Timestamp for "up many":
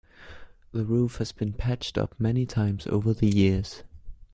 1.95-2.47